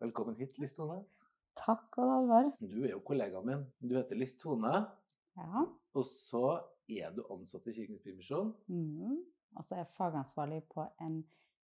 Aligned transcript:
Velkommen 0.00 0.36
hit, 0.36 0.58
Liss 0.58 0.74
Tone. 0.76 0.98
Takk, 1.56 1.96
Odd 1.98 2.10
Alvar. 2.12 2.50
Du 2.60 2.82
er 2.84 2.90
jo 2.92 3.00
kollegaen 3.06 3.46
min. 3.48 3.62
Du 3.80 3.94
heter 3.96 4.18
Liss 4.18 4.34
Tone, 4.38 4.72
Ja. 5.36 5.62
og 5.94 6.04
så 6.04 6.60
er 6.88 7.10
du 7.16 7.22
ansatt 7.32 7.66
i 7.66 7.72
Kirkens 7.72 8.02
Bymisjon. 8.04 8.54
Mm. 8.68 9.22
Og 9.56 9.64
så 9.64 9.74
er 9.74 9.78
jeg 9.84 9.94
fagansvarlig 9.96 10.62
på 10.74 10.84
en 11.00 11.22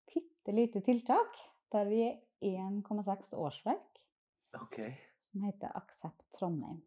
bitte 0.06 0.54
lite 0.54 0.80
tiltak 0.80 1.34
der 1.72 1.84
vi 1.88 2.00
er 2.02 2.20
1,6 2.42 3.32
årsverk, 3.34 3.98
Ok. 4.54 4.78
som 5.30 5.42
heter 5.42 5.70
Aksept 5.76 6.22
Trondheim. 6.38 6.82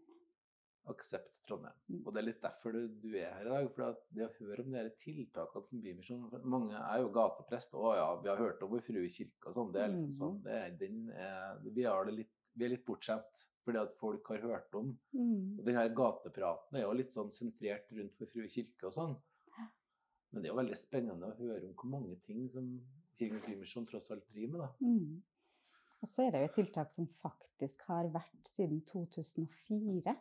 Aksept 0.92 1.30
Trondheim. 1.48 1.76
Mm. 1.88 2.00
Og 2.06 2.10
det 2.14 2.20
er 2.22 2.26
litt 2.28 2.42
derfor 2.44 2.74
du, 2.76 2.88
du 3.00 3.10
er 3.16 3.32
her 3.38 3.46
i 3.48 3.50
dag. 3.54 3.70
For 3.76 3.86
at 3.88 4.02
det 4.12 4.26
å 4.28 4.34
høre 4.42 4.66
om 4.66 4.72
de 4.76 4.84
tiltakene 5.00 5.64
som 5.70 5.82
Bymisjonen 5.84 6.30
for 6.32 6.44
Mange 6.56 6.76
er 6.76 7.00
jo 7.04 7.10
gateprest. 7.16 7.74
Å 7.80 7.94
ja, 7.96 8.08
vi 8.22 8.30
har 8.32 8.38
hørt 8.42 8.64
om 8.66 8.72
Vår 8.74 8.84
Frue 8.84 9.08
kirke 9.12 9.48
og 9.52 9.56
sånn. 9.56 9.72
Det 9.76 9.82
er 9.82 9.92
liksom 9.94 10.12
Mhm. 10.12 10.20
sånn. 10.20 10.38
Det 10.44 10.54
er, 10.60 10.70
den 10.82 11.10
er, 11.12 11.60
vi, 11.64 11.84
er 11.88 12.06
det 12.10 12.14
litt, 12.20 12.34
vi 12.56 12.66
er 12.66 12.74
litt 12.76 12.86
bortskjemt 12.86 13.44
fordi 13.64 13.80
at 13.80 13.94
folk 13.96 14.28
har 14.28 14.42
hørt 14.44 14.76
om. 14.76 14.90
Mm. 15.16 15.60
Og 15.60 15.64
den 15.66 15.76
her 15.80 15.88
gatepraten 15.96 16.76
er 16.76 16.82
jo 16.84 16.92
litt 17.00 17.14
sånn 17.16 17.30
sentrert 17.32 17.88
rundt 17.96 18.18
Vår 18.20 18.28
Frue 18.34 18.50
kirke 18.52 18.90
og 18.90 18.94
sånn. 18.98 19.16
Men 20.34 20.42
det 20.42 20.50
er 20.50 20.54
jo 20.56 20.58
veldig 20.60 20.76
spennende 20.76 21.28
å 21.30 21.38
høre 21.38 21.68
om 21.70 21.74
hvor 21.78 21.90
mange 21.94 22.16
ting 22.26 22.50
som 22.50 22.68
Kirkens 23.16 23.46
Bymisjon 23.46 23.86
tross 23.88 24.10
alt 24.12 24.26
driver 24.34 24.52
med, 24.52 24.60
da. 24.60 24.70
Mm. 24.82 25.22
Og 26.02 26.10
så 26.10 26.26
er 26.26 26.32
det 26.34 26.40
jo 26.42 26.48
et 26.50 26.56
tiltak 26.58 26.92
som 26.92 27.08
faktisk 27.22 27.84
har 27.88 28.10
vært 28.12 28.50
siden 28.50 28.82
2004. 28.90 30.16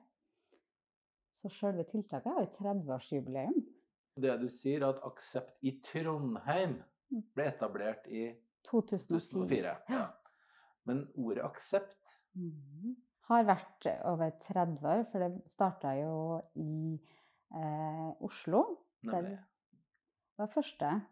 Så 1.42 1.50
selve 1.50 1.84
tiltaket 1.90 2.32
har 2.32 2.40
jo 2.44 2.50
30-årsjubileum. 2.60 3.56
Det 4.22 4.34
du 4.40 4.48
sier, 4.52 4.84
at 4.86 5.00
Aksept 5.08 5.56
i 5.62 5.78
Trondheim 5.82 6.82
Mm. 7.12 7.22
ble 7.34 7.44
etablert 7.44 8.06
i 8.08 8.30
2004. 8.64 9.18
2004. 9.20 9.72
Ja. 9.90 10.06
Men 10.86 11.08
ordet 11.16 11.44
aksept 11.44 12.18
Mhm. 12.34 12.94
Har 13.28 13.44
vært 13.44 13.86
over 14.04 14.30
30 14.40 14.82
år, 14.82 15.04
for 15.12 15.18
det 15.20 15.42
starta 15.46 15.92
jo 16.00 16.40
i 16.56 16.98
eh, 17.54 18.12
Oslo. 18.20 18.78
nemlig. 19.04 19.36
Der 20.38 20.38
var 20.38 20.46
første. 20.54 21.02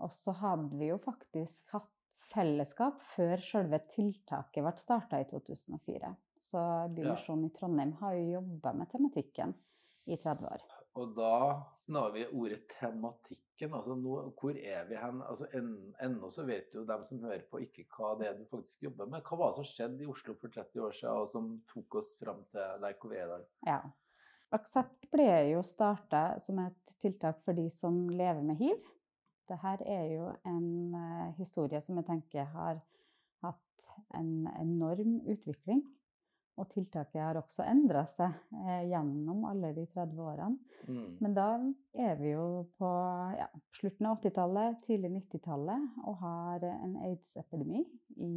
Og 0.00 0.10
så 0.12 0.32
hadde 0.32 0.78
vi 0.78 0.86
jo 0.90 0.98
faktisk 0.98 1.64
hatt 1.72 1.88
fellesskap 2.32 3.00
før 3.16 3.36
selve 3.40 3.78
tiltaket 3.88 4.62
ble 4.62 4.72
starta 4.76 5.20
i 5.20 5.24
2004. 5.24 6.14
Så 6.36 6.58
Bymisjonen 6.94 7.46
i 7.46 7.54
Trondheim 7.58 7.92
har 8.02 8.12
jo 8.14 8.32
jobba 8.40 8.72
med 8.74 8.88
tematikken 8.90 9.54
i 10.08 10.16
30 10.16 10.48
år. 10.48 10.64
Og 10.98 11.12
da 11.14 11.62
snarer 11.84 12.12
vi 12.16 12.24
ordet 12.32 12.62
tematikken. 12.80 13.72
altså 13.74 13.94
nå, 13.98 14.32
Hvor 14.40 14.50
er 14.56 14.84
vi 14.88 14.96
hen? 14.96 15.20
altså 15.22 15.46
en- 15.54 15.94
Ennå 16.02 16.30
så 16.30 16.44
vet 16.46 16.74
jo 16.74 16.84
dem 16.84 17.04
som 17.04 17.20
hører 17.22 17.42
på, 17.50 17.58
ikke 17.60 17.84
hva 17.96 18.18
det 18.18 18.28
er 18.28 18.34
du 18.38 18.44
faktisk 18.50 18.82
jobber 18.82 19.06
med. 19.06 19.22
Hva 19.22 19.36
var 19.38 19.48
det 19.52 19.56
som 19.56 19.64
skjedde 19.64 20.02
i 20.02 20.06
Oslo 20.10 20.34
for 20.34 20.48
30 20.48 20.80
år 20.80 20.92
siden, 20.92 21.16
og 21.16 21.28
som 21.30 21.62
tok 21.72 21.94
oss 21.94 22.14
fram 22.18 22.44
til 22.50 22.60
der 22.82 22.94
hvor 23.00 23.10
vi 23.10 23.16
er 23.16 23.24
i 23.24 23.28
dag? 23.28 23.44
Ja. 23.66 23.80
Aksept 24.52 25.10
ble 25.12 25.26
jo 25.52 25.60
starta 25.62 26.40
som 26.40 26.58
et 26.58 26.94
tiltak 27.02 27.42
for 27.44 27.52
de 27.52 27.68
som 27.70 28.08
lever 28.08 28.42
med 28.42 28.56
hiv. 28.56 28.78
Dette 29.48 29.86
er 29.86 30.06
jo 30.14 30.30
en 30.46 30.94
eh, 30.94 31.32
historie 31.38 31.80
som 31.80 31.96
jeg 31.96 32.06
tenker 32.06 32.44
har 32.44 32.80
hatt 33.42 33.88
en 34.14 34.46
enorm 34.60 35.20
utvikling. 35.28 35.82
Og 36.58 36.66
tiltaket 36.72 37.20
har 37.22 37.38
også 37.38 37.62
endra 37.70 38.02
seg 38.10 38.34
eh, 38.64 38.88
gjennom 38.90 39.44
alle 39.46 39.70
de 39.76 39.84
30 39.94 40.22
årene. 40.26 40.58
Mm. 40.88 41.10
Men 41.22 41.34
da 41.36 41.48
er 41.94 42.16
vi 42.18 42.32
jo 42.32 42.46
på 42.80 42.88
ja, 43.38 43.46
slutten 43.78 44.08
av 44.10 44.18
80-tallet, 44.18 44.80
tidlig 44.86 45.12
90-tallet, 45.20 45.90
og 46.04 46.16
har 46.24 46.66
en 46.72 46.96
aids-epidemi 47.08 47.84
i 48.16 48.32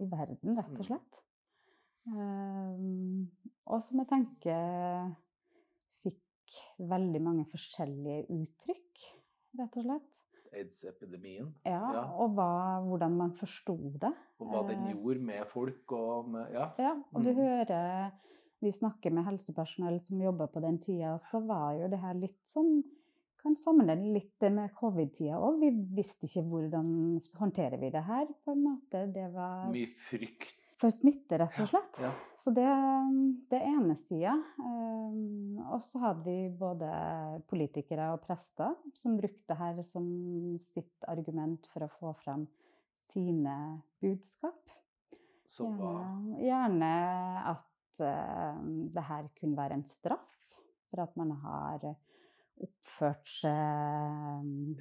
i 0.00 0.06
verden, 0.08 0.54
rett 0.56 0.70
Mm. 0.70 0.78
og 0.78 0.86
slett. 0.86 1.18
Ehm, 2.08 3.26
og 3.66 3.82
som 3.84 3.98
jeg 4.00 4.08
tenker 4.08 5.10
fikk 6.04 6.60
veldig 6.90 7.20
mange 7.22 7.44
forskjellige 7.50 8.24
uttrykk, 8.38 9.04
rett 9.60 9.76
og 9.76 9.84
slett. 9.88 10.19
Aids-epidemien. 10.54 11.52
Ja, 11.64 11.92
Ja. 11.92 12.04
Og 12.18 12.30
hva, 12.34 12.80
hvordan 12.86 13.16
man 13.16 13.32
forsto 13.32 13.76
det. 14.00 14.12
Og 14.40 14.48
hva 14.48 14.62
den 14.68 14.86
Eh, 14.86 14.94
gjorde 14.94 15.20
med 15.20 15.46
folk 15.46 15.92
og 15.92 16.28
med 16.28 16.52
Ja. 16.52 16.70
Ja, 16.78 16.94
og 17.14 17.22
du 17.24 17.30
Mm. 17.30 17.36
hører 17.36 18.12
Vi 18.62 18.70
snakker 18.70 19.10
med 19.10 19.24
helsepersonell 19.24 20.00
som 20.02 20.20
jobber 20.20 20.46
på 20.46 20.60
den 20.60 20.78
tida, 20.78 21.16
så 21.18 21.40
var 21.46 21.72
jo 21.80 21.88
det 21.88 21.98
her 21.98 22.12
litt 22.14 22.44
sånn 22.44 22.82
Kan 23.42 23.54
sammenligne 23.56 24.12
litt 24.12 24.52
med 24.52 24.70
covid-tida 24.74 25.32
òg. 25.40 25.60
Vi 25.60 25.70
visste 25.96 26.26
ikke 26.26 26.44
hvordan 26.44 27.22
håndterer 27.38 27.80
vi 27.80 27.88
det 27.88 28.02
her, 28.04 28.26
på 28.44 28.52
en 28.52 28.62
måte. 28.62 29.10
Det 29.14 29.32
var 29.32 29.70
Mye 29.72 29.86
frykt. 30.10 30.52
For 30.80 30.92
smitte, 30.94 31.38
rett 31.40 31.58
og 31.60 31.68
slett. 31.68 32.00
Ja. 32.00 32.10
Så 32.40 32.52
det, 32.56 32.66
det 33.50 33.58
er 33.60 33.68
ene 33.68 33.96
sida. 34.00 34.32
Um, 34.60 35.60
og 35.68 35.82
så 35.84 36.00
hadde 36.06 36.24
vi 36.24 36.48
både 36.56 36.90
politikere 37.50 38.10
og 38.14 38.22
prester 38.24 38.76
som 38.96 39.18
brukte 39.20 39.56
dette 39.56 39.84
som 39.90 40.06
sitt 40.70 41.08
argument 41.10 41.68
for 41.72 41.84
å 41.84 41.92
få 41.98 42.14
fram 42.22 42.46
sine 43.10 43.56
budskap. 44.00 44.76
Gjerne, 45.50 46.38
gjerne 46.46 46.90
at 47.50 48.02
uh, 48.06 48.60
det 48.94 49.04
her 49.08 49.32
kunne 49.36 49.58
være 49.58 49.80
en 49.80 49.88
straff 49.88 50.56
for 50.90 51.02
at 51.04 51.16
man 51.18 51.34
har 51.42 51.90
oppført 52.64 53.28
seg 53.40 53.50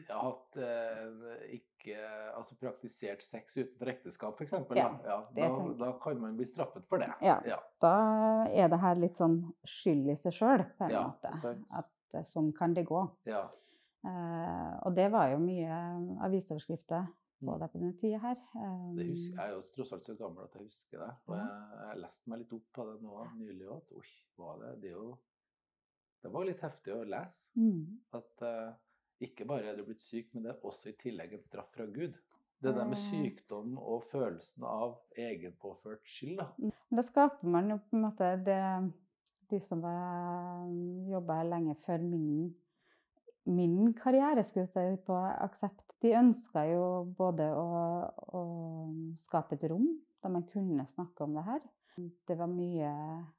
ja, 0.07 0.16
har 0.16 0.23
hatt 0.25 0.57
eh, 0.63 1.59
ikke 1.59 2.00
altså 2.35 2.57
praktisert 2.59 3.22
sex 3.23 3.56
utenfor 3.57 3.91
ekteskap, 3.94 4.35
f.eks. 4.41 4.51
Ja, 4.75 4.90
Ja, 5.06 5.19
da, 5.35 5.47
da 5.79 5.91
kan 6.03 6.19
man 6.22 6.35
bli 6.38 6.45
straffet 6.50 6.85
for 6.90 7.00
det. 7.01 7.12
Ja. 7.25 7.38
Ja. 7.47 7.59
Da 7.81 7.94
er 8.51 8.67
det 8.72 8.81
her 8.84 9.00
litt 9.00 9.17
sånn 9.19 9.40
skyld 9.67 10.12
i 10.12 10.17
seg 10.19 10.35
sjøl, 10.35 10.66
på 10.78 10.90
en 10.90 10.91
Ja, 10.97 11.06
måte. 11.07 11.31
sant. 11.40 11.63
At 11.79 11.90
eh, 12.19 12.25
sånn 12.28 12.51
kan 12.57 12.73
det 12.78 12.85
gå. 12.90 13.06
ja. 13.29 13.45
Eh, 14.07 14.75
og 14.88 14.94
det 14.96 15.09
var 15.11 15.28
jo 15.34 15.40
mye 15.44 15.78
avisoverskrifter 16.23 17.07
på 17.40 17.51
Mm. 17.56 17.59
det 17.59 17.67
på 17.72 17.79
den 17.79 17.94
tida 18.00 18.17
her. 18.19 18.35
Det 18.96 19.06
husker, 19.07 19.31
Um, 19.31 19.38
jeg 19.40 19.46
er 19.46 19.51
jo 19.53 19.61
tross 19.75 19.91
alt 19.96 20.06
så 20.07 20.16
gammel 20.19 20.44
at 20.44 20.53
jeg 20.56 20.63
husker 20.66 21.00
det. 21.00 21.09
Og 21.28 21.35
jeg, 21.35 21.50
jeg 21.90 22.00
leste 22.01 22.29
meg 22.31 22.40
litt 22.40 22.53
opp 22.53 22.66
på 22.75 22.85
det 22.90 22.96
nå 23.03 23.25
nylig 23.40 23.67
òg. 23.72 23.94
Oi, 23.96 24.09
var 24.38 24.57
det 24.59 24.72
Det 24.81 24.90
er 24.90 24.96
jo 24.97 25.17
Det 26.24 26.31
var 26.34 26.46
litt 26.46 26.62
heftig 26.62 26.94
å 26.94 27.03
lese. 27.07 27.47
mm, 27.56 28.00
At 28.18 28.41
uh, 28.44 28.74
ikke 29.24 29.46
bare 29.47 29.72
er 29.72 29.78
du 29.80 29.85
blitt 29.88 30.03
syk, 30.03 30.34
men 30.34 30.44
det 30.44 30.52
er 30.53 30.66
også 30.68 30.90
i 30.91 30.97
tillegg 31.00 31.34
en 31.38 31.44
straff 31.46 31.69
fra 31.75 31.85
Gud. 31.85 32.18
Det 32.59 32.74
der 32.75 32.85
med 32.88 32.97
Eh. 32.97 33.03
sykdom 33.07 33.78
og 33.80 34.03
følelsen 34.12 34.63
av 34.68 34.97
egenpåført 35.16 36.03
skyld, 36.03 36.41
da. 36.41 36.72
Da 36.91 37.02
skaper 37.08 37.47
man 37.47 37.69
jo 37.72 37.78
på 37.78 37.96
en 37.96 38.02
måte 38.03 38.31
det 38.44 38.94
De 39.50 39.59
som 39.59 39.81
jobba 41.09 41.40
lenge 41.44 41.74
før 41.85 42.03
min, 42.06 42.53
min 43.46 43.94
karriere 43.97 44.44
skulle 44.44 44.68
jeg 44.68 44.97
si, 44.97 45.03
på 45.08 45.16
Aksept, 45.41 45.96
de 46.03 46.12
ønska 46.13 46.68
jo 46.69 46.84
både 47.18 47.47
å, 47.58 47.66
å 48.38 48.41
skape 49.18 49.56
et 49.58 49.63
rom 49.72 49.88
der 50.22 50.29
man 50.29 50.44
kunne 50.52 50.85
snakke 50.85 51.24
om 51.25 51.34
det 51.34 51.44
her. 51.47 51.62
Det 52.28 52.38
var 52.38 52.47
mye 52.47 52.91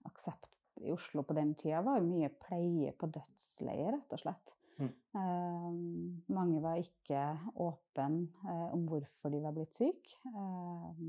aksept 0.05 0.51
i 0.85 0.93
Oslo 0.95 1.23
på 1.27 1.37
den 1.37 1.55
tida. 1.55 1.83
var 1.85 2.01
jo 2.01 2.09
mye 2.09 2.31
pleie 2.47 2.93
på 2.97 3.09
dødsleie, 3.13 3.91
rett 3.93 4.17
og 4.17 4.23
slett. 4.23 4.55
Mm. 4.81 4.91
Eh, 5.21 6.33
mange 6.33 6.63
var 6.65 6.81
ikke 6.81 7.25
åpne 7.61 8.29
eh, 8.49 8.67
om 8.73 8.87
hvorfor 8.89 9.33
de 9.33 9.43
var 9.45 9.53
blitt 9.57 9.77
syke. 9.77 10.17
Eh, 10.31 11.05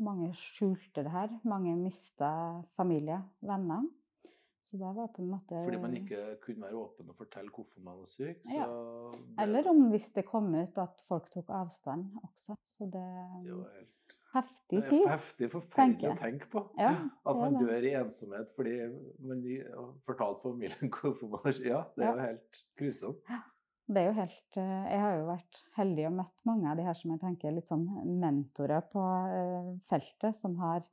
mange 0.00 0.32
skjulte 0.34 1.04
det 1.04 1.12
her. 1.14 1.32
Mange 1.44 1.76
mista 1.78 2.30
familie, 2.76 3.20
venner. 3.44 3.86
Så 4.70 4.78
det 4.78 4.90
var 4.94 5.08
på 5.10 5.22
en 5.22 5.30
måte 5.32 5.60
Fordi 5.66 5.78
man 5.82 5.94
ikke 5.98 6.18
kunne 6.44 6.62
være 6.62 6.78
åpen 6.78 7.08
og 7.10 7.16
fortelle 7.18 7.50
hvorfor 7.50 7.82
man 7.82 7.98
var 7.98 8.06
syk. 8.06 8.42
Så 8.44 8.54
Ja. 8.54 8.66
det, 9.12 9.24
Eller 9.42 9.68
om 9.70 9.88
hvis 9.90 10.12
det 10.14 10.24
kom 10.26 10.54
ut 10.54 10.78
at 10.78 11.02
folk 11.08 11.30
tok 11.30 11.50
avstand 11.50 12.12
også. 12.22 12.54
Så 12.70 12.84
det 12.84 13.02
det 13.44 13.56
var 13.56 13.72
helt 13.78 13.96
Heftig 14.32 14.80
tid. 14.88 15.06
heftig, 15.10 15.48
forferdelig 15.50 16.10
å 16.12 16.18
tenke 16.20 16.46
på. 16.52 16.60
Ja, 16.78 16.90
At 17.26 17.36
man 17.36 17.56
det. 17.58 17.64
dør 17.66 17.86
i 17.88 17.94
ensomhet 17.98 18.52
fordi 18.54 18.74
man 19.26 19.40
har 19.42 19.88
fortalt 20.06 20.42
familien 20.44 20.90
hvorfor 20.94 21.32
man. 21.32 21.48
Ja, 21.66 21.80
det 21.96 22.04
er 22.04 22.06
Ja. 22.06 22.12
jo 22.14 22.20
helt 22.28 22.60
grusomt. 22.78 23.24
Det 23.90 23.98
er 23.98 24.06
jo 24.06 24.12
helt 24.20 24.56
eh, 24.56 24.86
Jeg 24.92 25.00
har 25.02 25.16
jo 25.18 25.26
vært 25.26 25.60
heldig 25.74 26.06
og 26.06 26.12
møtt 26.20 26.44
mange 26.46 26.70
av 26.70 26.76
de 26.78 26.84
her 26.86 26.94
som 26.94 27.10
jeg 27.10 27.20
tenker 27.24 27.48
er 27.50 27.56
litt 27.56 27.66
sånn 27.66 27.88
mentorer 28.22 28.84
på 28.92 29.02
eh, 29.34 29.72
feltet, 29.90 30.36
som 30.38 30.54
har 30.62 30.84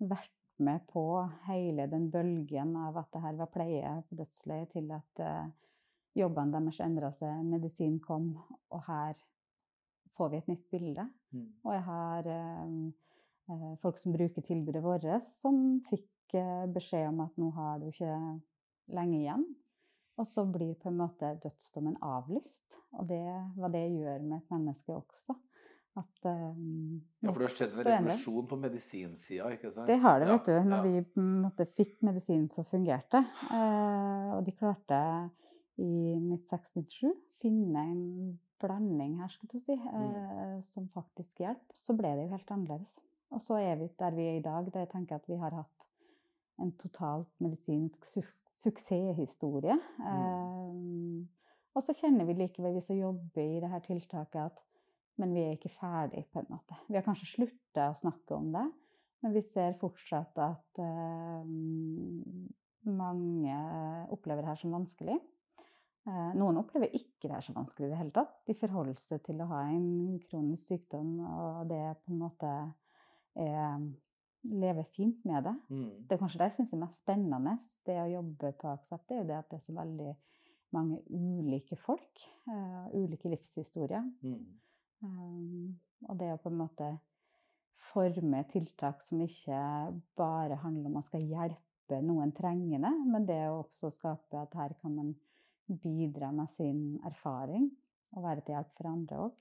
vært 0.00 0.32
med 0.58 0.80
på 0.88 1.02
hele 1.46 1.84
den 1.92 2.08
bølgen 2.10 2.72
av 2.80 2.96
at 2.96 3.12
det 3.12 3.20
her 3.22 3.36
var 3.38 3.46
pleie 3.52 3.92
på 4.08 4.16
dødsleiet, 4.16 4.72
til 4.72 4.88
at 4.96 5.20
eh, 5.20 5.50
jobbene 6.16 6.56
deres 6.56 6.80
endra 6.80 7.12
seg, 7.12 7.44
medisin 7.44 8.00
kom, 8.00 8.32
og 8.72 8.80
her 8.88 9.20
får 10.18 10.32
vi 10.32 10.40
et 10.42 10.50
nytt 10.50 10.66
bilde. 10.74 11.06
Mm. 11.34 11.46
Og 11.64 11.72
jeg 11.74 11.84
har 11.86 12.28
eh, 12.34 12.76
eh, 13.54 13.72
folk 13.82 14.00
som 14.00 14.14
bruker 14.16 14.44
tilbudet 14.44 14.82
vårt, 14.84 15.08
som 15.30 15.78
fikk 15.88 16.36
eh, 16.38 16.66
beskjed 16.74 17.08
om 17.12 17.24
at 17.26 17.40
nå 17.40 17.50
har 17.56 17.80
du 17.80 17.88
ikke 17.92 18.12
lenge 18.98 19.18
igjen. 19.22 19.46
Og 20.18 20.26
så 20.26 20.42
blir 20.50 20.74
på 20.82 20.90
en 20.90 20.98
måte 20.98 21.36
dødsdommen 21.44 21.98
avlyst. 22.02 22.80
Og 22.98 23.06
det, 23.10 23.22
hva 23.54 23.70
det 23.70 23.84
gjør 23.86 24.24
med 24.24 24.40
et 24.40 24.50
menneske 24.50 24.96
også. 24.96 25.36
at 25.98 26.26
um, 26.26 26.98
Ja, 27.22 27.30
for 27.30 27.38
det 27.38 27.46
har 27.46 27.54
skjedd 27.54 27.76
en 27.76 27.86
revolusjon 27.86 28.48
på 28.50 28.58
medisinsida, 28.58 29.52
ikke 29.54 29.70
sant? 29.70 29.86
Det 29.86 29.98
har 30.02 30.18
det, 30.18 30.26
Ja, 30.26 30.34
vet 30.34 30.50
du. 30.50 30.56
Når 30.72 30.88
ja. 30.88 31.04
vi 31.06 31.22
måte 31.44 31.68
fikk 31.78 32.02
medisin 32.06 32.48
som 32.50 32.66
fungerte. 32.66 33.22
Eh, 33.46 34.28
og 34.34 34.42
de 34.46 34.56
klarte 34.58 35.00
i 35.78 35.92
1967 36.18 37.14
finne 37.42 37.86
en 37.92 38.04
blanding 38.60 39.18
her, 39.20 39.30
skulle 39.32 39.54
du 39.54 39.62
si, 39.62 39.76
mm. 39.76 40.62
som 40.66 40.88
faktisk 40.94 41.42
hjelper. 41.42 41.76
Så 41.78 41.96
ble 41.98 42.14
det 42.16 42.26
jo 42.26 42.34
helt 42.34 42.52
annerledes. 42.54 42.96
Og 43.34 43.42
så 43.44 43.58
er 43.60 43.76
vi 43.80 43.90
der 44.00 44.16
vi 44.16 44.26
er 44.28 44.38
i 44.38 44.44
dag. 44.44 44.68
Det 44.72 44.84
jeg 44.86 44.92
tenker 44.94 45.18
at 45.18 45.28
vi 45.28 45.38
har 45.40 45.56
hatt 45.56 45.88
en 46.58 46.72
totalt 46.80 47.30
medisinsk 47.44 48.06
su 48.08 48.22
suksesshistorie. 48.58 49.76
Eh, 50.02 50.78
og 51.76 51.84
så 51.84 51.94
kjenner 51.94 52.26
vi 52.26 52.34
likevel, 52.40 52.74
vi 52.74 52.82
som 52.82 52.98
jobber 52.98 53.44
i 53.44 53.60
dette 53.62 53.84
tiltaket, 53.86 54.48
at 54.50 54.64
men 55.18 55.34
vi 55.34 55.44
er 55.44 55.56
ikke 55.56 55.70
ferdig, 55.74 56.24
på 56.32 56.42
en 56.42 56.50
måte. 56.50 56.76
Vi 56.86 56.94
har 56.98 57.04
kanskje 57.06 57.30
slutta 57.30 57.88
å 57.90 57.98
snakke 57.98 58.34
om 58.34 58.52
det, 58.54 58.64
men 59.22 59.34
vi 59.34 59.42
ser 59.42 59.78
fortsatt 59.78 60.38
at 60.42 60.82
eh, 60.82 61.54
mange 62.98 63.58
opplever 64.14 64.42
det 64.42 64.52
her 64.52 64.60
som 64.60 64.74
vanskelig. 64.74 65.18
Eh, 66.08 66.28
noen 66.40 66.60
opplever 66.62 66.92
ikke 66.96 67.28
det 67.28 67.36
er 67.36 67.44
så 67.44 67.52
vanskelig 67.56 67.88
i 67.88 67.92
det 67.92 68.00
hele 68.00 68.14
tatt. 68.16 68.36
De 68.48 68.56
forholder 68.56 69.00
seg 69.02 69.20
til 69.26 69.40
å 69.44 69.48
ha 69.50 69.64
en 69.68 70.18
kronisk 70.24 70.70
sykdom, 70.70 71.18
og 71.28 71.66
det 71.68 71.82
på 72.04 72.14
en 72.14 72.22
måte 72.22 72.52
er 73.38 73.88
lever 74.48 74.86
fint 74.94 75.24
med 75.28 75.44
det. 75.44 75.54
Mm. 75.68 75.90
Det 76.06 76.14
er 76.14 76.20
kanskje 76.20 76.40
det 76.40 76.48
jeg 76.48 76.56
syns 76.58 76.72
er 76.72 76.80
mest 76.80 77.02
spennende, 77.02 77.56
det 77.86 77.98
å 78.00 78.08
jobbe 78.12 78.52
på 78.60 78.70
Aksept, 78.70 79.04
det 79.08 79.16
er 79.16 79.20
jo 79.20 79.28
det 79.28 79.36
at 79.38 79.50
det 79.50 79.58
er 79.58 79.66
så 79.66 79.74
veldig 79.76 80.14
mange 80.76 81.00
ulike 81.10 81.78
folk. 81.80 82.24
Uh, 82.48 82.86
ulike 82.94 83.32
livshistorier. 83.32 84.04
Mm. 84.22 84.42
Um, 85.02 85.78
og 86.08 86.18
det 86.20 86.32
å 86.32 86.40
på 86.40 86.52
en 86.52 86.60
måte 86.60 86.90
forme 87.90 88.42
tiltak 88.52 89.02
som 89.04 89.20
ikke 89.24 89.58
bare 90.18 90.58
handler 90.62 90.86
om 90.86 90.92
at 90.92 90.98
man 91.00 91.06
skal 91.06 91.24
hjelpe 91.24 92.00
noen 92.04 92.32
trengende, 92.36 92.90
men 93.08 93.26
det 93.28 93.40
å 93.48 93.62
også 93.62 93.90
skape 93.94 94.42
at 94.42 94.56
her 94.58 94.74
kan 94.82 94.94
man 94.96 95.14
bidra 95.68 96.32
med 96.34 96.50
sin 96.54 96.98
erfaring 97.06 97.68
og 98.16 98.24
være 98.24 98.44
til 98.44 98.56
hjelp 98.56 98.74
for 98.76 98.90
andre 98.90 99.22
òg. 99.26 99.36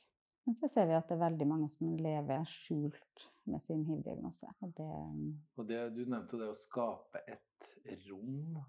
Men 0.47 0.55
så 0.55 0.69
ser 0.71 0.87
vi 0.87 0.95
at 0.95 1.09
det 1.09 1.17
er 1.17 1.25
veldig 1.25 1.47
mange 1.47 1.67
som 1.73 1.91
lever 1.99 2.45
skjult 2.47 3.27
med 3.51 3.63
sin 3.63 3.83
hiv-diagnose. 3.87 4.47
Og 4.63 4.73
det 4.77 4.91
Og 5.59 5.67
det, 5.67 5.79
du 5.95 6.05
nevnte 6.05 6.39
det 6.39 6.47
å 6.47 6.55
skape 6.55 7.23
et 7.27 7.71
rom 8.07 8.59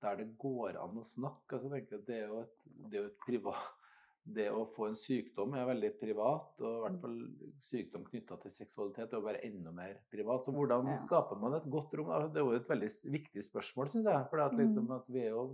der 0.00 0.16
det 0.20 0.30
går 0.40 0.78
an 0.80 1.00
å 1.00 1.04
snakke. 1.08 1.58
Altså, 1.58 1.72
jeg 1.74 1.88
at 1.92 2.06
det 2.08 2.20
er 2.22 2.30
jo 2.30 2.40
et, 2.44 2.56
det 2.86 3.00
er 3.00 3.10
et 3.10 3.20
privat 3.26 3.82
Det 4.26 4.48
å 4.50 4.64
få 4.74 4.88
en 4.88 4.96
sykdom 4.98 5.52
er 5.54 5.68
veldig 5.68 5.88
privat, 6.00 6.48
og 6.58 6.64
i 6.66 6.80
hvert 6.82 6.96
fall 6.98 7.18
sykdom 7.62 8.08
knytta 8.08 8.40
til 8.42 8.50
seksualitet 8.50 9.12
er 9.12 9.20
jo 9.20 9.26
bare 9.28 9.42
enda 9.46 9.70
mer 9.70 10.00
privat. 10.10 10.42
Så 10.42 10.54
hvordan 10.56 10.88
skaper 11.04 11.38
man 11.38 11.54
et 11.54 11.68
godt 11.70 11.94
rom? 11.94 12.10
Det 12.34 12.40
er 12.40 12.48
jo 12.48 12.56
et 12.56 12.72
veldig 12.72 12.88
viktig 13.14 13.44
spørsmål, 13.46 13.92
syns 13.92 14.08
jeg. 14.10 14.24
For 14.32 14.42
at 14.42 14.56
liksom 14.58 14.90
at 14.96 15.06
vi 15.14 15.22
er 15.22 15.36
jo 15.36 15.44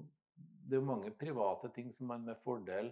Det 0.73 0.79
er 0.79 0.81
jo 0.81 0.89
mange 0.89 1.11
private 1.13 1.69
ting 1.77 1.91
som 1.93 2.07
man 2.09 2.23
med 2.25 2.39
fordel 2.41 2.87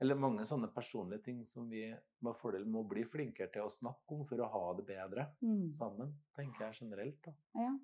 Eller 0.00 0.16
mange 0.16 0.46
sånne 0.48 0.70
personlige 0.72 1.26
ting 1.26 1.42
som 1.44 1.66
vi 1.68 1.82
med 2.24 2.38
fordel 2.40 2.64
må 2.64 2.86
bli 2.88 3.02
flinkere 3.04 3.50
til 3.52 3.66
å 3.66 3.74
snakke 3.74 4.16
om 4.16 4.22
for 4.24 4.40
å 4.40 4.48
ha 4.54 4.62
det 4.78 4.86
bedre 4.88 5.26
mm. 5.42 5.74
sammen, 5.76 6.14
tenker 6.38 6.64
jeg 6.64 6.86
generelt. 6.86 7.20
da. 7.26 7.34
Ja. 7.66 7.74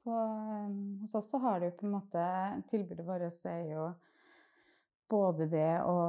På, 0.00 0.14
um, 0.14 0.96
hos 1.02 1.18
oss 1.18 1.28
så 1.34 1.42
har 1.42 1.60
det 1.60 1.72
jo 1.72 1.76
på 1.82 1.88
en 1.88 1.96
måte 1.98 2.24
Tilbudet 2.70 3.04
vårt 3.04 3.44
er 3.50 3.64
jo 3.74 3.86
både 5.10 5.50
det 5.52 5.70
å 5.84 6.00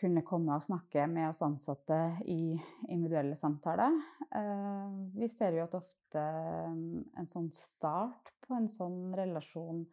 kunne 0.00 0.24
komme 0.24 0.56
og 0.56 0.64
snakke 0.64 1.04
med 1.10 1.34
oss 1.34 1.44
ansatte 1.44 1.98
i 2.24 2.54
individuelle 2.88 3.36
samtaler. 3.36 3.92
Eh, 4.28 5.00
vi 5.20 5.28
ser 5.32 5.56
jo 5.56 5.66
at 5.68 5.76
ofte 5.82 6.28
um, 6.68 7.02
en 7.16 7.28
sånn 7.28 7.52
start 7.56 8.32
på 8.46 8.56
en 8.56 8.72
sånn 8.72 9.10
relasjon 9.16 9.84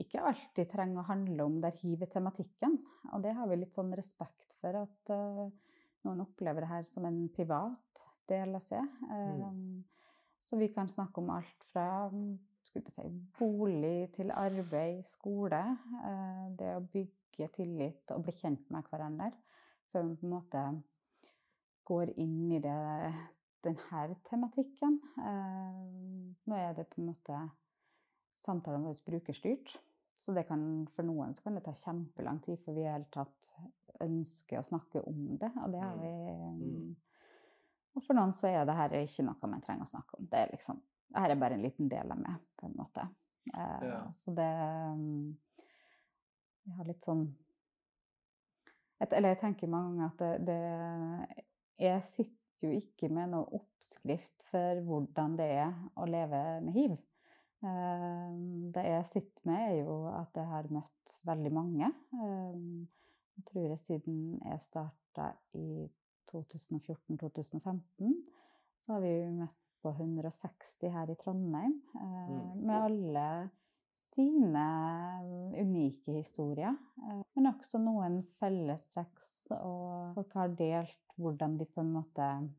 ikke 0.00 0.24
alltid 0.28 0.68
trenger 0.70 1.00
å 1.00 1.08
handle 1.08 1.46
om 1.48 1.60
der 1.62 1.76
hiv 1.80 2.02
er 2.04 2.10
tematikken. 2.12 2.76
Og 3.14 3.22
det 3.24 3.32
har 3.36 3.48
vi 3.48 3.60
litt 3.60 3.76
sånn 3.76 3.94
respekt 3.96 4.56
for, 4.60 4.76
at 4.84 5.12
uh, 5.12 5.46
noen 6.06 6.24
opplever 6.26 6.64
det 6.64 6.72
her 6.72 6.88
som 6.88 7.06
en 7.08 7.22
privat 7.34 8.04
del 8.28 8.58
av 8.58 8.64
seg. 8.64 8.82
Eh, 9.10 9.46
Så 10.46 10.58
vi 10.60 10.68
kan 10.70 10.86
snakke 10.86 11.18
om 11.18 11.30
alt 11.34 11.64
fra 11.72 12.06
mm, 12.12 12.36
si, 12.62 13.06
bolig 13.38 14.12
til 14.14 14.30
arbeid, 14.30 15.00
skole. 15.08 15.62
Uh, 16.02 16.44
Det 16.58 16.74
å 16.76 16.84
bygge 16.92 17.48
tillit 17.56 18.12
og 18.14 18.26
bli 18.26 18.36
kjent 18.36 18.68
med 18.70 18.86
hverandre. 18.90 19.32
Før 19.92 20.06
vi 20.06 20.20
på 20.20 20.26
en 20.26 20.36
måte 20.36 20.66
går 21.86 22.12
inn 22.18 22.52
i 22.52 22.60
det, 22.60 22.78
denne 23.62 24.16
tematikken. 24.26 24.98
Nå 26.46 26.56
er 26.58 26.74
det 26.74 26.88
på 26.90 27.00
en 27.00 27.06
måte 27.12 27.38
samtalen 28.46 28.84
våre 28.86 29.02
brukerstyrt. 29.10 29.74
Så 30.22 30.32
det 30.34 30.46
kan, 30.48 30.62
for 30.96 31.04
noen 31.06 31.34
så 31.36 31.42
kan 31.44 31.54
det 31.58 31.64
ta 31.66 31.74
kjempelang 31.76 32.38
tid 32.42 32.58
før 32.64 32.74
vi 32.74 32.80
i 32.80 32.86
det 32.86 32.92
hele 32.94 33.10
tatt 33.14 33.50
ønsker 34.02 34.58
å 34.62 34.66
snakke 34.66 35.02
om 35.06 35.36
det. 35.40 35.50
Og 35.62 35.72
det 35.74 35.82
har 35.82 35.96
Mm. 35.96 36.02
vi 36.02 36.70
Mm. 36.70 36.96
Og 37.96 38.02
for 38.04 38.12
noen 38.14 38.32
så 38.36 38.48
er 38.52 38.64
det 38.68 38.74
her 38.76 38.90
ikke 38.92 39.24
noe 39.24 39.48
man 39.48 39.62
trenger 39.64 39.84
å 39.86 39.88
snakke 39.88 40.18
om. 40.18 40.26
Det 40.30 40.38
er 40.38 40.50
liksom, 40.52 40.80
her 41.16 41.30
er 41.30 41.38
bare 41.40 41.54
en 41.54 41.62
liten 41.62 41.88
del 41.88 42.10
av 42.12 42.18
meg, 42.20 42.40
på 42.58 42.66
en 42.66 42.74
måte. 42.76 43.06
Eh, 43.54 43.86
Ja. 43.88 44.00
Så 44.14 44.34
det 44.34 44.50
Jeg 46.66 46.74
har 46.76 46.84
litt 46.84 47.04
sånn 47.04 47.28
et, 49.00 49.12
Eller 49.12 49.28
jeg 49.34 49.38
tenker 49.38 49.68
mange 49.68 49.96
ganger 49.96 50.06
at 50.06 50.18
det, 50.18 50.46
det 50.46 51.44
Jeg 51.78 52.02
sitter 52.02 52.62
jo 52.62 52.70
ikke 52.80 53.10
med 53.12 53.30
noe 53.30 53.44
oppskrift 53.60 54.42
for 54.50 54.80
hvordan 54.80 55.36
det 55.36 55.50
er 55.58 55.74
å 55.96 56.06
leve 56.08 56.40
med 56.64 56.74
hiv. 56.74 56.96
Eh, 57.62 58.32
Det 58.74 58.84
jeg 58.84 59.06
sitter 59.06 59.40
med, 59.44 59.60
er 59.70 59.84
jo 59.84 60.06
at 60.12 60.34
jeg 60.34 60.46
har 60.46 60.66
møtt 60.70 61.18
veldig 61.24 61.52
mange. 61.52 61.92
Eh, 62.14 62.86
Jeg 63.36 63.44
tror 63.50 63.68
jeg 63.68 63.78
siden 63.78 64.40
jeg 64.44 64.60
starta 64.60 65.32
i 65.54 65.88
2014-2015, 66.32 68.14
så 68.80 68.92
har 68.92 69.00
vi 69.00 69.10
møtt 69.30 69.50
på 69.82 69.92
160 69.92 70.90
her 70.90 71.10
i 71.10 71.14
Trondheim. 71.14 71.82
eh, 71.94 72.28
Mm. 72.30 72.66
Med 72.66 72.74
alle 72.82 73.50
sine 73.94 74.66
unike 75.60 76.12
historier. 76.16 76.76
eh, 77.10 77.22
Men 77.36 77.46
også 77.54 77.78
noen 77.78 78.22
fellestrekk, 78.40 79.20
og 79.50 80.14
folk 80.14 80.32
har 80.34 80.48
delt 80.48 80.96
hvordan 81.18 81.58
de 81.58 81.64
på 81.66 81.80
en 81.80 81.92
måte 81.92 82.50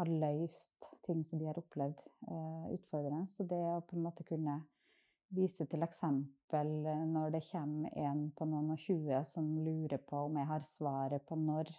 har 0.00 0.10
løst 0.10 0.88
ting 1.06 1.22
som 1.28 1.38
de 1.40 1.46
har 1.50 1.58
opplevd 1.60 2.00
eh, 2.30 2.66
utfordrende. 2.76 3.26
Så 3.30 3.46
det 3.48 3.58
å 3.60 3.80
på 3.84 3.96
en 3.98 4.04
måte 4.08 4.24
kunne 4.28 4.58
vise 5.30 5.66
til 5.70 5.84
eksempel 5.86 6.72
eh, 6.90 7.04
når 7.12 7.36
det 7.36 7.44
kommer 7.50 7.92
en 8.02 8.24
på 8.36 8.48
noen 8.50 8.72
og 8.74 8.80
20 8.82 9.22
som 9.30 9.46
lurer 9.64 10.00
på 10.02 10.24
om 10.26 10.40
jeg 10.40 10.48
har 10.50 10.64
svaret 10.66 11.26
på 11.28 11.38
når 11.38 11.70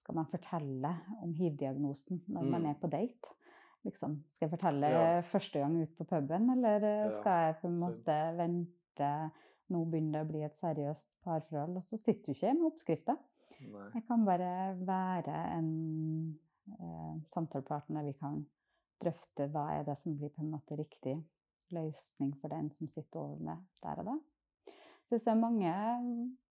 skal 0.00 0.14
man 0.20 0.28
fortelle 0.30 0.90
om 1.22 1.32
hiv-diagnosen 1.34 2.20
når 2.30 2.44
man 2.46 2.62
Mm. 2.62 2.70
er 2.70 2.76
på 2.80 2.90
date. 2.90 3.32
Liksom, 3.84 4.18
skal 4.30 4.46
jeg 4.48 4.52
fortelle 4.58 4.88
Ja. 4.92 5.20
første 5.22 5.58
gang 5.58 5.78
ut 5.82 5.94
på 5.98 6.04
puben, 6.04 6.50
eller 6.52 6.82
eh, 6.84 7.04
Ja, 7.06 7.10
skal 7.20 7.38
jeg 7.46 7.56
på 7.62 7.68
en 7.68 7.78
måte 7.80 7.96
måte 8.04 8.36
vente 8.36 9.30
Nå 9.70 9.84
begynner 9.86 10.12
det 10.18 10.22
å 10.24 10.28
bli 10.32 10.40
et 10.42 10.56
seriøst 10.58 11.08
parforhold, 11.22 11.76
og 11.78 11.82
så 11.86 11.96
sitter 11.96 12.26
du 12.26 12.32
ikke 12.34 12.54
med 12.58 12.66
oppskrifta. 12.72 13.14
Jeg 13.94 14.02
kan 14.08 14.24
bare 14.26 14.48
være 14.82 15.36
en 15.58 15.68
samtalepartner. 17.34 18.06
Vi 18.06 18.16
kan 18.18 18.40
drøfte 19.00 19.46
hva 19.52 19.66
er 19.78 19.86
det 19.88 19.96
som 20.00 20.16
blir 20.16 20.32
på 20.34 20.44
en 20.44 20.52
måte 20.52 20.78
riktig 20.78 21.16
løsning 21.74 22.34
for 22.40 22.52
den 22.52 22.70
som 22.74 22.88
sitter 22.90 23.22
over 23.22 23.42
med 23.50 23.64
der 23.84 24.02
og 24.02 24.10
da. 24.10 24.16
Så 25.06 25.16
jeg 25.16 25.24
ser 25.24 25.40
mange 25.40 25.72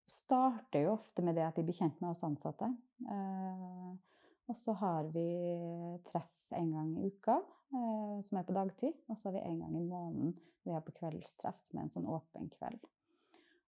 starter 0.09 0.83
jo 0.83 0.95
ofte 0.97 1.23
med 1.23 1.37
det 1.37 1.45
at 1.45 1.57
de 1.57 1.65
blir 1.67 1.77
kjent 1.77 1.99
med 2.01 2.11
oss 2.11 2.25
ansatte. 2.25 2.69
Eh, 3.07 3.91
og 4.49 4.57
så 4.57 4.73
har 4.81 5.09
vi 5.13 5.29
treff 6.09 6.55
en 6.57 6.71
gang 6.73 6.93
i 6.97 7.11
uka, 7.13 7.37
eh, 7.37 8.15
som 8.25 8.39
er 8.39 8.47
på 8.47 8.55
dagtid. 8.57 8.95
Og 9.07 9.17
så 9.17 9.29
har 9.29 9.37
vi 9.37 9.45
en 9.45 9.59
gang 9.63 9.75
i 9.77 9.85
måneden 9.85 10.33
vi 10.65 10.73
har 10.73 10.81
på 10.85 10.95
kveldstreff, 10.97 11.59
som 11.63 11.79
er 11.79 11.85
en 11.85 11.93
sånn 11.93 12.09
åpen 12.09 12.49
kveld. 12.57 12.81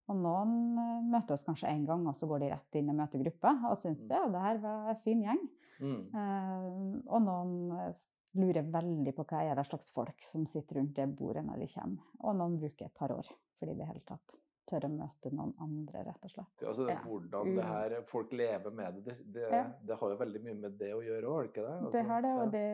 Og 0.10 0.18
noen 0.18 0.56
eh, 0.82 1.10
møter 1.14 1.38
oss 1.38 1.46
kanskje 1.48 1.70
én 1.72 1.86
gang, 1.88 2.08
og 2.10 2.18
så 2.18 2.30
går 2.30 2.44
de 2.44 2.52
rett 2.56 2.80
inn 2.80 2.90
og 2.92 2.98
møter 3.00 3.22
gruppa 3.24 3.56
og 3.70 3.78
syns 3.80 4.10
ja, 4.10 4.26
det 4.28 4.44
her 4.44 4.64
var 4.66 4.92
en 4.96 5.04
fin 5.06 5.22
gjeng. 5.28 5.44
Mm. 5.82 6.02
Uh, 6.14 7.00
og 7.10 7.24
noen 7.26 7.56
eh, 7.80 8.04
lurer 8.38 8.68
veldig 8.74 9.16
på 9.18 9.26
hva 9.28 9.42
er 9.44 9.58
det 9.58 9.66
slags 9.68 9.90
folk 9.96 10.24
som 10.24 10.46
sitter 10.50 10.80
rundt 10.80 10.96
det 10.96 11.10
bordet 11.18 11.44
når 11.48 11.66
de 11.66 11.68
kommer. 11.74 12.14
Og 12.22 12.38
noen 12.38 12.60
bruker 12.62 12.88
et 12.88 12.98
par 12.98 13.14
år 13.16 13.28
fordi 13.62 13.76
de 13.76 13.78
i 13.78 13.82
det 13.82 13.90
hele 13.92 14.06
tatt 14.08 14.38
tør 14.72 14.88
å 14.88 14.92
møte 14.94 15.32
noen 15.34 15.52
andre, 15.62 16.04
rett 16.08 16.26
og 16.26 16.32
slett. 16.32 16.64
Altså, 16.66 16.88
Ja. 16.90 17.00
Hvordan 17.06 17.56
det 17.58 17.66
her 17.66 17.96
folk 18.10 18.32
lever 18.32 18.72
med 18.72 18.94
det, 18.96 19.04
det, 19.06 19.34
det, 19.34 19.48
Ja. 19.52 19.64
det 19.88 19.98
har 20.00 20.10
jo 20.10 20.18
veldig 20.18 20.44
mye 20.44 20.54
med 20.62 20.78
det 20.80 20.92
å 20.96 21.02
gjøre 21.04 21.28
òg, 21.28 21.34
har 21.36 21.44
det 21.44 21.52
ikke 21.52 21.66
det? 21.66 21.74
Det 21.78 21.86
Altså, 21.86 22.04
har 22.08 22.22
det, 22.22 22.34
og 22.42 22.52
det 22.52 22.68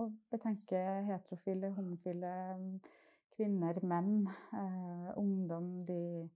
å 0.00 0.06
betenke 0.30 0.82
heterofile, 1.10 1.70
homofile, 1.76 2.32
mm, 2.58 2.80
kvinner, 3.36 3.80
menn, 3.82 4.26
eh, 4.52 5.12
ungdom, 5.16 5.84
de, 5.86 6.28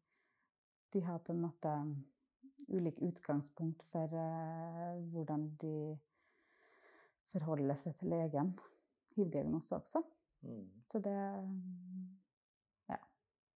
de 0.92 1.00
har 1.00 1.18
på 1.18 1.32
en 1.32 1.42
måte 1.42 1.74
ulik 2.68 3.00
utgangspunkt 3.02 3.82
for 3.90 4.04
eh, 4.14 5.00
hvordan 5.12 5.56
de 5.60 5.98
forholder 7.32 7.78
seg 7.78 7.96
til 8.00 8.14
egen 8.16 8.52
hiv-diagnose 9.16 9.76
også. 9.76 10.02
Mm. 10.42 10.66
Så 10.90 10.99
det 10.99 11.16
Ja. 12.88 12.96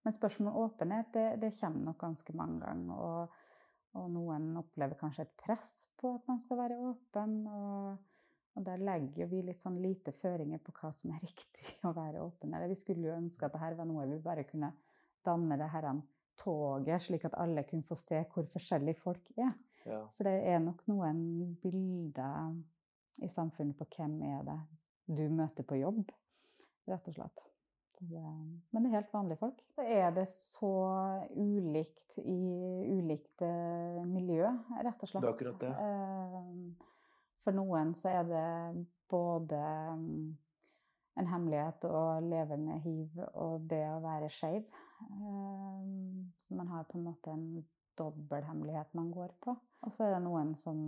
Men 0.04 0.12
spørsmål 0.12 0.52
om 0.52 0.62
åpenhet, 0.64 1.06
det, 1.14 1.40
det 1.42 1.60
kommer 1.60 1.84
nok 1.84 1.98
ganske 1.98 2.32
mange 2.36 2.60
ganger. 2.60 2.94
Og, 2.94 3.28
og, 3.92 4.10
noen 4.10 4.56
opplever 4.56 4.98
kanskje 4.98 5.22
et 5.22 5.36
press 5.44 5.88
på 5.98 6.14
at 6.14 6.28
man 6.28 6.38
skal 6.38 6.58
være 6.58 6.78
åpen. 6.78 7.46
Og, 7.46 7.96
og 8.54 8.66
der 8.66 8.76
legger 8.76 9.26
vi 9.26 9.42
litt 9.42 9.60
sånn 9.60 9.80
lite 9.82 10.12
føringer 10.12 10.58
på 10.62 10.74
hva 10.80 10.92
som 10.92 11.14
er 11.14 11.22
riktig 11.28 11.78
å 11.84 11.94
være 11.96 12.22
åpen. 12.22 12.54
Eller 12.54 12.70
vi 12.70 12.78
skulle 12.78 13.08
jo 13.08 13.16
ønske 13.16 13.46
at 13.46 13.56
dette 13.56 13.78
var 13.78 13.88
noe 13.88 14.08
vi 14.10 14.20
bare 14.22 14.46
kunne 14.48 14.74
danne 15.24 15.56
det 15.56 15.70
her 15.72 15.88
toget, 16.36 17.02
slik 17.02 17.24
at 17.24 17.36
alle 17.38 17.62
kunne 17.64 17.86
få 17.86 17.96
se 17.96 18.24
hvor 18.32 18.46
forskjellige 18.52 19.00
folk 19.00 19.30
er. 19.38 19.54
Ja. 19.84 20.00
For 20.16 20.26
det 20.26 20.34
er 20.48 20.60
nok 20.64 20.82
noen 20.88 21.56
bilder 21.62 22.54
i 23.22 23.30
samfunnet 23.30 23.78
på 23.78 23.86
hvem 23.96 24.20
er 24.26 24.46
det 24.46 24.60
du 25.04 25.26
møter 25.30 25.66
på 25.66 25.78
jobb, 25.78 26.06
rett 26.88 27.10
og 27.10 27.16
slett. 27.16 27.44
Det, 28.00 28.22
men 28.70 28.82
det 28.84 28.90
er 28.90 28.96
helt 28.98 29.12
vanlige 29.14 29.40
folk. 29.40 29.60
Så 29.76 29.84
er 29.86 30.08
det 30.16 30.26
så 30.32 30.72
ulikt 31.36 32.18
i 32.20 32.40
ulikt 32.94 33.44
miljø, 34.08 34.48
rett 34.82 35.04
og 35.04 35.10
slett. 35.10 35.22
Det 35.24 35.30
er 35.30 35.36
akkurat 35.36 35.62
det. 35.62 35.70
Eh, 35.84 36.90
for 37.44 37.56
noen 37.56 37.92
så 37.98 38.10
er 38.12 38.26
det 38.28 38.46
både 39.12 39.60
mm, 40.00 40.36
en 41.20 41.30
hemmelighet 41.30 41.86
å 41.88 42.04
leve 42.24 42.58
med 42.60 42.82
hiv 42.84 43.20
og 43.32 43.66
det 43.70 43.84
å 43.90 44.00
være 44.04 44.30
skeiv. 44.32 44.64
Eh, 45.04 45.88
så 46.44 46.58
man 46.58 46.72
har 46.72 46.88
på 46.88 46.98
en 46.98 47.08
måte 47.08 47.34
en 47.34 47.48
dobbelthemmelighet 47.98 48.94
man 48.98 49.12
går 49.14 49.36
på. 49.44 49.54
Og 49.84 49.92
så 49.94 50.06
er 50.06 50.16
det 50.16 50.24
noen 50.24 50.54
som 50.58 50.78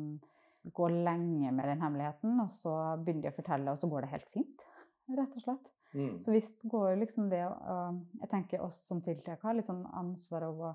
går 0.73 0.91
lenge 1.07 1.53
med 1.53 1.69
den 1.69 1.83
hemmeligheten, 1.83 2.41
og 2.43 2.51
så 2.51 2.75
begynner 3.01 3.29
de 3.29 3.33
å 3.33 3.37
fortelle, 3.37 3.73
og 3.73 3.81
så 3.81 3.91
går 3.91 4.05
det 4.05 4.13
helt 4.15 4.29
fint. 4.35 4.67
Rett 5.17 5.37
og 5.39 5.45
slett. 5.45 5.69
Mm. 5.95 6.17
Så 6.23 6.35
visst 6.35 6.65
går 6.69 6.97
liksom 6.99 7.29
det 7.31 7.45
og 7.47 8.01
Jeg 8.21 8.29
tenker 8.29 8.61
oss 8.61 8.81
som 8.89 8.99
tiltak 9.01 9.45
har 9.47 9.55
litt 9.57 9.69
sånn 9.69 9.85
ansvar 9.97 10.49
å, 10.49 10.73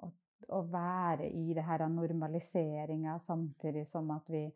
å, 0.00 0.10
å 0.54 0.60
være 0.70 1.26
i 1.28 1.50
det 1.56 1.64
her 1.66 1.84
normaliseringa, 1.90 3.18
samtidig 3.20 3.86
som 3.90 4.10
at 4.14 4.30
vi 4.32 4.46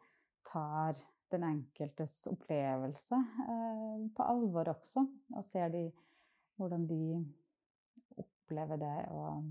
tar 0.47 1.01
den 1.31 1.45
enkeltes 1.47 2.23
opplevelse 2.31 3.19
eh, 3.19 3.99
på 4.17 4.27
alvor 4.27 4.73
også. 4.73 5.05
Og 5.37 5.51
ser 5.51 5.75
de, 5.75 5.85
hvordan 6.59 6.87
de 6.91 7.03
opplever 8.23 8.81
det 8.81 8.97
og 9.15 9.51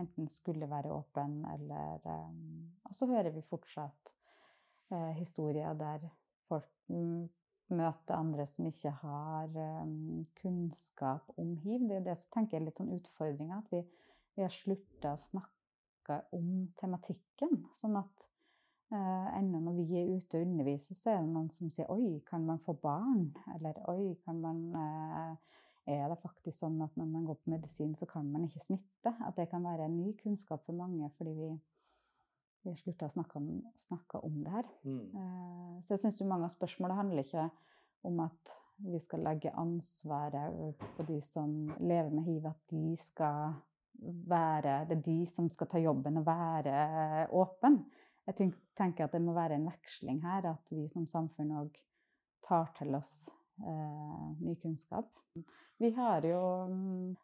enten 0.00 0.28
skulle 0.28 0.68
være 0.70 0.92
åpen 0.92 1.42
eller 1.52 2.06
um, 2.06 2.51
Og 2.92 2.96
så 2.98 3.08
hører 3.08 3.32
vi 3.32 3.40
fortsatt 3.48 4.10
eh, 4.92 5.12
historier 5.16 5.72
der 5.80 6.02
folk 6.44 6.68
møter 7.72 8.18
andre 8.18 8.44
som 8.50 8.66
ikke 8.68 8.92
har 9.00 9.54
eh, 9.56 9.94
kunnskap 10.42 11.30
om 11.40 11.54
hiv. 11.62 11.86
Det 11.88 12.02
er 12.02 12.04
det 12.10 12.18
som 12.20 12.34
tenker 12.36 12.58
jeg 12.58 12.60
er 12.60 12.66
litt 12.66 12.80
sånn 12.82 12.92
utfordringa, 12.92 13.62
at 13.62 13.72
vi, 13.72 13.80
vi 14.36 14.44
har 14.44 14.52
slutta 14.52 15.14
å 15.14 15.22
snakke 15.22 16.20
om 16.36 16.68
tematikken. 16.76 17.62
Sånn 17.80 17.96
at 18.02 18.26
eh, 18.92 19.28
ennå 19.38 19.62
når 19.64 19.80
vi 19.80 19.88
er 20.02 20.12
ute 20.12 20.42
og 20.42 20.52
underviser, 20.52 20.98
så 20.98 21.14
er 21.14 21.24
det 21.24 21.32
noen 21.32 21.48
som 21.54 21.72
sier 21.72 21.88
'oi, 21.88 22.20
kan 22.28 22.44
man 22.44 22.60
få 22.60 22.76
barn?' 22.76 23.30
Eller 23.56 23.80
'oi, 23.88 24.18
kan 24.26 24.44
man 24.44 24.62
eh, 24.76 25.52
er 25.96 26.12
det 26.12 26.20
faktisk 26.20 26.60
sånn 26.60 26.76
at 26.84 26.92
når 27.00 27.08
man 27.10 27.24
går 27.26 27.40
på 27.40 27.56
medisin, 27.56 27.96
så 27.96 28.06
kan 28.06 28.28
man 28.30 28.44
ikke 28.46 28.68
smitte. 28.68 29.16
At 29.16 29.40
det 29.40 29.48
kan 29.50 29.64
være 29.64 29.88
en 29.88 29.96
ny 29.96 30.12
kunnskap 30.20 30.68
for 30.68 30.76
mange 30.76 31.08
fordi 31.16 31.32
vi, 31.40 31.54
vi 32.64 32.74
slutta 32.78 33.08
å 33.08 33.12
snakke 33.12 33.40
om, 33.40 33.48
snakke 33.82 34.20
om, 34.22 34.38
det 34.44 34.52
her. 34.54 34.68
Mm. 34.86 35.04
Eh, 35.18 35.76
så 35.82 35.94
jeg 35.94 36.04
syns 36.04 36.22
mange 36.28 36.48
av 36.48 36.54
spørsmålene 36.54 36.98
handler 37.00 37.26
ikke 37.26 37.48
om 38.08 38.22
at 38.24 38.54
vi 38.82 38.98
skal 39.02 39.22
legge 39.22 39.52
ansvaret 39.58 40.80
på 40.96 41.06
de 41.06 41.18
som 41.22 41.52
lever 41.78 42.10
med 42.10 42.26
hiv, 42.26 42.46
at 42.50 42.58
de 42.72 42.96
skal 42.98 43.52
være 44.02 44.86
Det 44.88 44.96
er 44.96 45.02
de 45.04 45.18
som 45.30 45.48
skal 45.52 45.68
ta 45.70 45.78
jobben 45.78 46.16
og 46.18 46.26
være 46.26 47.26
åpen. 47.38 47.76
Jeg 48.26 48.52
tenker 48.78 49.04
at 49.04 49.12
det 49.14 49.20
må 49.22 49.34
være 49.36 49.58
en 49.58 49.68
veksling 49.68 50.22
her, 50.24 50.48
at 50.50 50.72
vi 50.74 50.88
som 50.90 51.06
samfunn 51.06 51.52
òg 51.60 51.76
tar 52.42 52.72
til 52.78 52.94
oss 52.98 53.28
eh, 53.62 54.26
ny 54.40 54.56
kunnskap. 54.62 55.12
Vi 55.78 55.92
har 55.94 56.26
jo 56.26 56.42
eh, 56.66 57.21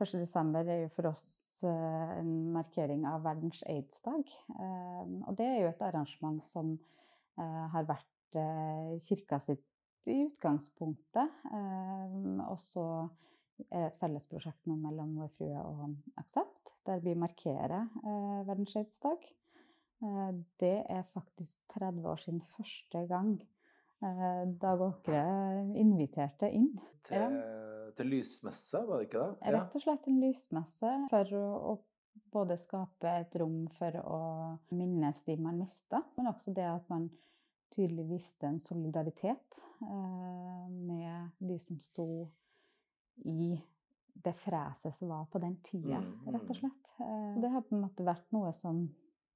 1.12. 0.00 0.54
er 0.64 0.84
jo 0.84 0.90
for 0.94 1.10
oss 1.10 1.26
eh, 1.66 2.12
en 2.20 2.30
markering 2.54 3.04
av 3.08 3.24
verdens 3.26 3.60
aids-dag. 3.68 4.30
Eh, 4.56 5.10
og 5.28 5.34
det 5.36 5.46
er 5.46 5.58
jo 5.60 5.72
et 5.72 5.82
arrangement 5.84 6.40
som 6.46 6.72
eh, 6.76 7.66
har 7.74 7.88
vært 7.88 8.06
kirka 9.02 9.40
sitt 9.42 9.64
i 10.06 10.20
utgangspunktet. 10.22 11.32
Og 11.50 12.60
så 12.62 12.84
et 13.74 13.96
fellesprosjekt 13.98 14.68
nå 14.70 14.76
mellom 14.78 15.16
Vår 15.18 15.32
Frue 15.34 15.64
og 15.66 15.96
Aksept, 16.22 16.70
der 16.86 17.02
vi 17.02 17.16
markerer 17.18 17.90
verdens 18.46 18.76
aids-dag. 18.78 19.26
det 20.62 20.76
er 20.86 21.10
faktisk 21.10 21.58
30 21.74 22.06
år 22.06 22.22
siden 22.22 22.40
første 22.54 23.02
gang 23.10 23.34
Dag 24.00 24.80
Åkre 24.80 25.22
inviterte 25.76 26.48
inn. 26.56 26.72
Til, 27.04 27.20
ja. 27.20 27.90
til 27.96 28.12
lysmesse, 28.14 28.80
var 28.88 29.00
det 29.00 29.08
ikke 29.08 29.24
det? 29.24 29.54
Rett 29.56 29.76
og 29.76 29.84
slett 29.84 30.08
en 30.08 30.20
lysmesse 30.22 30.92
for 31.12 31.34
å, 31.36 31.46
å 31.72 32.20
både 32.32 32.56
skape 32.60 33.12
et 33.22 33.36
rom 33.40 33.64
for 33.76 33.96
å 34.02 34.20
minnes 34.76 35.24
de 35.26 35.36
man 35.40 35.58
mista, 35.60 36.02
men 36.16 36.30
også 36.30 36.54
det 36.56 36.66
at 36.68 36.86
man 36.92 37.08
tydelig 37.74 38.06
viste 38.10 38.48
en 38.48 38.60
solidaritet 38.62 39.60
eh, 39.84 40.64
med 40.70 41.36
de 41.38 41.58
som 41.62 41.78
sto 41.82 42.06
i 43.24 43.52
det 44.20 44.32
freset 44.42 44.94
som 44.96 45.12
var 45.12 45.28
på 45.30 45.38
den 45.42 45.56
tida, 45.64 46.00
mm, 46.00 46.26
rett 46.26 46.42
og 46.42 46.56
mm. 46.56 46.58
slett. 46.58 46.92
Eh, 46.98 47.28
så 47.34 47.42
det 47.42 47.52
har 47.52 47.64
på 47.66 47.76
en 47.76 47.84
måte 47.84 48.06
vært 48.06 48.26
noe 48.34 48.52
som 48.56 48.84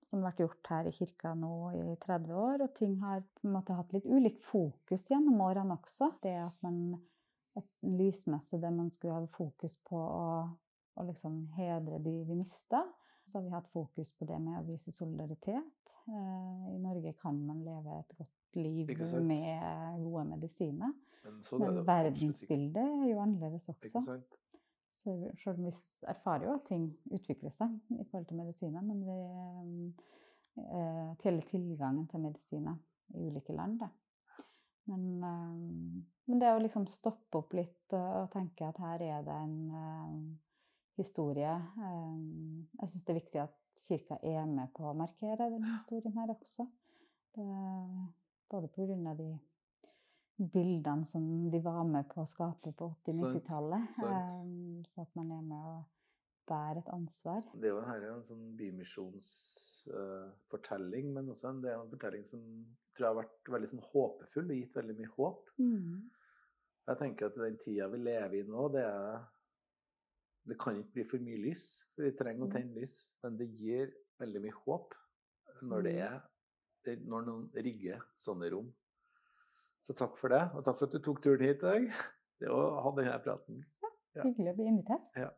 som 0.08 0.20
har 0.20 0.30
vært 0.32 0.44
gjort 0.44 0.70
her 0.70 0.88
i 0.88 0.94
kirka 0.94 1.32
nå 1.38 1.54
i 1.76 1.96
30 2.04 2.36
år. 2.38 2.64
Og 2.66 2.74
ting 2.76 2.98
har 3.02 3.22
på 3.22 3.48
en 3.48 3.56
måte 3.56 3.76
hatt 3.76 3.92
litt 3.96 4.06
ulikt 4.06 4.44
fokus 4.46 5.08
gjennom 5.10 5.40
årene 5.44 5.76
også. 5.78 6.12
Det 6.24 6.36
at 6.42 6.56
man 6.64 6.96
lysmessig 7.54 7.98
lysmesse 7.98 8.58
der 8.58 8.70
man 8.74 8.90
skulle 8.90 9.14
ha 9.14 9.26
fokus 9.30 9.76
på 9.86 9.98
å, 9.98 10.28
å 10.98 11.06
liksom 11.06 11.46
hedre 11.58 12.00
de 12.02 12.14
vi 12.28 12.38
mista. 12.38 12.82
Så 13.24 13.38
har 13.38 13.44
vi 13.46 13.54
hatt 13.54 13.68
fokus 13.72 14.10
på 14.12 14.26
det 14.28 14.36
med 14.42 14.58
å 14.58 14.66
vise 14.66 14.92
solidaritet. 14.92 15.94
Eh, 16.08 16.64
I 16.74 16.78
Norge 16.82 17.14
kan 17.20 17.38
man 17.46 17.62
leve 17.64 18.00
et 18.02 18.16
godt 18.18 18.58
liv 18.58 18.90
med 19.24 20.02
gode 20.02 20.24
medisiner. 20.34 20.92
Men, 21.24 21.38
sånn 21.46 21.62
Men 21.64 21.78
verdensbildet 21.88 22.84
er 22.84 23.06
jo 23.08 23.22
annerledes 23.22 23.70
også. 23.72 24.02
Så 24.94 25.14
selv 25.42 25.58
om 25.58 25.66
vi 25.66 25.72
erfarer 26.08 26.46
jo 26.46 26.54
at 26.54 26.68
ting 26.68 26.86
utvikler 27.10 27.50
seg 27.54 27.72
i 27.96 28.04
forhold 28.06 28.28
til 28.30 28.38
medisiner, 28.38 28.84
men 28.86 29.00
vi 29.02 29.16
eh, 30.62 31.10
teller 31.22 31.48
tilgangen 31.50 32.06
til 32.10 32.22
medisiner 32.22 32.78
i 33.14 33.26
ulike 33.26 33.56
land. 33.56 33.80
Da. 33.82 33.90
Men, 34.84 35.04
eh, 35.24 36.04
men, 36.28 36.40
det 36.40 36.52
å 36.52 36.62
liksom 36.62 36.86
stoppe 36.90 37.40
opp 37.40 37.56
litt 37.56 37.96
og, 37.96 38.30
tenke 38.34 38.68
at 38.68 38.80
her 38.84 39.02
er 39.02 39.26
det 39.26 39.34
en 39.34 39.58
eh, 39.80 40.16
historie 41.00 41.52
eh, 41.56 42.16
Jeg 42.80 42.92
syns 42.92 43.06
det 43.06 43.14
er 43.14 43.20
viktig 43.20 43.42
at 43.44 43.60
kirka 43.84 44.18
er 44.22 44.44
med 44.48 44.72
på 44.76 44.86
å 44.88 44.96
markere 44.96 45.50
denne 45.52 45.74
historien 45.74 46.14
her 46.16 46.32
også. 46.32 46.68
Det, 47.34 47.44
både 48.52 48.70
pga. 48.72 49.14
de 49.18 49.32
bildene 50.36 51.04
som 51.06 51.50
de 51.50 51.60
var 51.62 51.84
med 51.88 52.08
på 52.10 52.20
å 52.22 52.26
skape 52.28 52.72
på 52.76 52.94
80-90-tallet. 53.06 53.82
Um, 54.02 54.84
så 54.90 55.00
at 55.04 55.12
man 55.18 55.30
er 55.36 55.42
med 55.46 55.58
å 55.58 55.84
bære 56.48 56.78
et 56.82 56.90
ansvar. 56.92 57.42
Det 57.54 57.66
er 57.68 57.74
jo 57.76 57.82
her 57.86 58.00
en 58.10 58.26
sånn 58.26 58.56
bymisjonsfortelling, 58.58 61.06
uh, 61.08 61.12
men 61.18 61.24
også 61.32 61.44
en, 61.50 61.62
det 61.64 61.70
er 61.72 61.78
en 61.78 61.92
fortelling 61.92 62.24
som 62.28 62.40
tror 62.94 63.04
jeg 63.04 63.12
har 63.12 63.22
vært 63.22 63.42
veldig 63.56 63.70
sånn 63.72 63.88
håpefull 63.92 64.48
og 64.48 64.58
gitt 64.58 64.78
veldig 64.78 64.96
mye 64.98 65.14
håp. 65.16 65.40
Mm. 65.60 65.94
Jeg 66.84 66.96
tenker 67.00 67.22
at 67.30 67.36
den 67.40 67.62
tida 67.62 67.84
vi 67.92 67.98
lever 68.02 68.34
i 68.38 68.48
nå, 68.48 68.62
det 68.74 68.84
er 68.88 69.14
Det 70.44 70.58
kan 70.60 70.76
ikke 70.76 70.92
bli 70.92 71.04
for 71.08 71.18
mye 71.24 71.40
lys. 71.40 71.66
Vi 71.96 72.10
trenger 72.18 72.44
å 72.44 72.48
mm. 72.50 72.52
tenne 72.52 72.76
lys. 72.76 72.96
Men 73.24 73.32
det 73.38 73.46
gir 73.56 73.86
veldig 74.20 74.40
mye 74.44 74.58
håp 74.66 74.88
når 75.64 75.78
det 75.86 75.94
mm. 75.94 76.04
er 76.04 76.14
når 77.08 77.20
noen 77.24 77.46
rigger 77.64 78.04
sånne 78.20 78.46
rom. 78.52 78.68
Så 79.84 79.92
takk 79.96 80.16
for 80.16 80.32
det, 80.32 80.42
og 80.56 80.64
takk 80.64 80.78
for 80.80 80.88
at 80.88 80.94
du 80.96 81.02
tok 81.04 81.20
turen 81.24 81.44
hit 81.44 81.60
i 81.60 81.66
dag. 81.66 81.88
Det 82.42 82.50
å 82.50 82.60
ha 82.82 82.90
denne 82.96 83.14
praten. 83.22 83.60
Ja, 84.14 84.24
hyggelig 84.24 84.52
å 84.54 84.56
bli 84.58 84.64
invitert. 84.70 85.04
Ja. 85.18 85.28